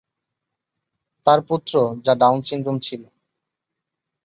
তার 1.27 1.39
পুত্র, 1.47 1.73
যা 2.05 2.13
ডাউন 2.21 2.39
সিনড্রোম 2.41 2.77
ছিল। 2.79 3.01